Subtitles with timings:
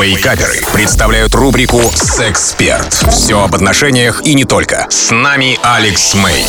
[0.00, 2.94] Вейкаперы представляют рубрику «Сексперт».
[3.10, 4.86] Все об отношениях и не только.
[4.90, 6.46] С нами Алекс Мэй.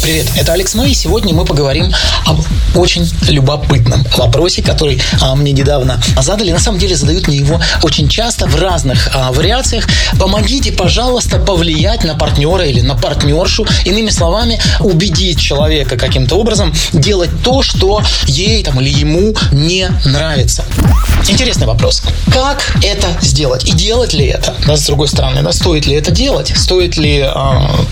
[0.00, 0.94] Привет, это Алекс Мэй.
[0.94, 1.92] Сегодня мы поговорим
[2.26, 2.40] об
[2.76, 6.50] очень любопытном вопросе, который а, мне недавно задали.
[6.50, 9.86] На самом деле задают мне его очень часто в разных а, вариациях.
[10.18, 13.66] Помогите, пожалуйста, повлиять на партнера или на партнершу.
[13.84, 20.64] Иными словами, убедить человека каким-то образом делать то, что ей там, или ему не нравится.
[21.28, 22.02] Интересный вопрос.
[22.32, 23.64] Как это сделать?
[23.64, 24.54] И делать ли это?
[24.66, 26.52] Да, с другой стороны, да, стоит ли это делать?
[26.56, 27.30] Стоит ли э,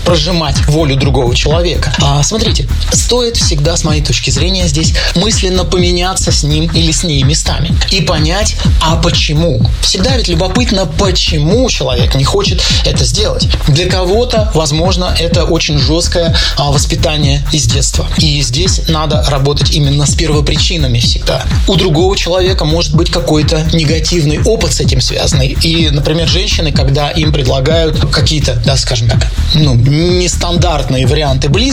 [0.05, 1.90] прожимать волю другого человека?
[1.99, 7.03] А, смотрите, стоит всегда, с моей точки зрения, здесь мысленно поменяться с ним или с
[7.03, 9.61] ней местами и понять, а почему.
[9.81, 13.47] Всегда ведь любопытно, почему человек не хочет это сделать.
[13.67, 18.07] Для кого-то, возможно, это очень жесткое а, воспитание из детства.
[18.17, 21.43] И здесь надо работать именно с первопричинами всегда.
[21.67, 25.57] У другого человека может быть какой-то негативный опыт с этим связанный.
[25.61, 31.70] И, например, женщины, когда им предлагают какие-то, да, скажем так, ну, нестандартные варианты близости,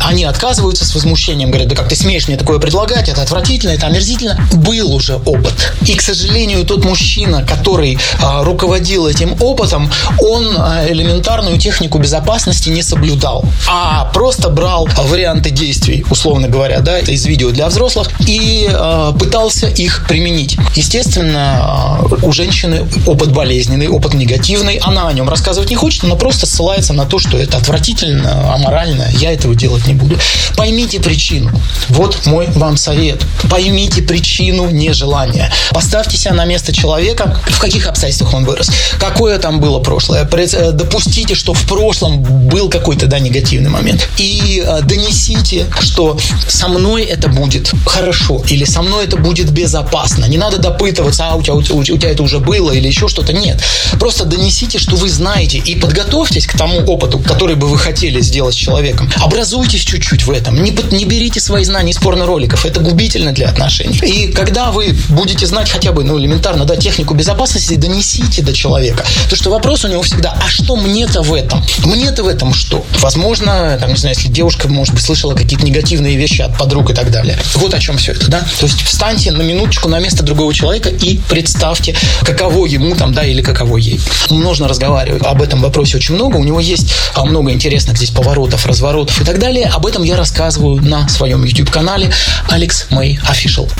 [0.00, 3.86] они отказываются с возмущением, говорят, да как ты смеешь мне такое предлагать, это отвратительно, это
[3.86, 4.38] омерзительно.
[4.52, 5.54] Был уже опыт.
[5.86, 9.90] И, к сожалению, тот мужчина, который а, руководил этим опытом,
[10.20, 16.98] он а, элементарную технику безопасности не соблюдал, а просто брал варианты действий, условно говоря, да,
[16.98, 20.56] это из видео для взрослых, и а, пытался их применить.
[20.74, 26.16] Естественно, а, у женщины опыт болезненный, опыт негативный, она о нем рассказывать не хочет, но
[26.16, 30.18] просто ссылается на то, что это отвратительно, аморально, я этого делать не буду.
[30.56, 31.50] Поймите причину.
[31.88, 33.22] Вот мой вам совет.
[33.50, 35.50] Поймите причину нежелания.
[35.70, 40.28] Поставьте себя на место человека, в каких обстоятельствах он вырос, какое там было прошлое.
[40.30, 44.06] Э, допустите, что в прошлом был какой-то да, негативный момент.
[44.18, 50.26] И э, донесите, что со мной это будет хорошо или со мной это будет безопасно.
[50.26, 53.32] Не надо допытываться, а у тебя, у, у тебя это уже было или еще что-то.
[53.32, 53.62] Нет.
[53.98, 58.54] Просто донесите, что вы знаете и подготовьтесь к тому опыту, который бы вы хотели сделать
[58.54, 59.10] с человеком.
[59.16, 60.62] Образуйтесь чуть-чуть в этом.
[60.62, 62.66] Не, не берите свои знания из порно-роликов.
[62.66, 63.98] Это губительно для отношений.
[64.02, 69.04] И когда вы будете знать хотя бы, ну, элементарно, да, технику безопасности, донесите до человека.
[69.24, 71.64] Потому что вопрос у него всегда, а что мне-то в этом?
[71.84, 72.84] Мне-то в этом что?
[73.00, 76.94] Возможно, там, не знаю, если девушка, может быть, слышала какие-то негативные вещи от подруг и
[76.94, 77.38] так далее.
[77.54, 78.40] Вот о чем все это, да?
[78.40, 83.24] То есть встаньте на минуточку на место другого человека и представьте, каково ему там, да,
[83.24, 84.00] или каково ей.
[84.30, 86.36] Нужно разговаривать об этом вопросе очень много.
[86.36, 89.70] У него есть а, много интересных здесь поворотов, разворотов и так далее.
[89.74, 92.12] Об этом я рассказываю на своем YouTube-канале
[92.48, 93.70] Алекс Мэй Official.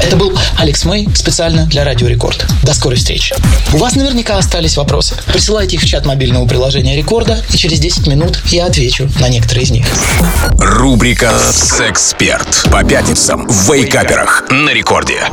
[0.00, 2.46] Это был Алекс Мэй специально для Радио Рекорд.
[2.62, 3.34] До скорой встречи.
[3.72, 5.16] У вас наверняка остались вопросы.
[5.26, 9.64] Присылайте их в чат мобильного приложения Рекорда, и через 10 минут я отвечу на некоторые
[9.64, 9.86] из них.
[10.58, 15.24] Рубрика «Сексперт» по пятницам в Вейкаперах на Рекорде.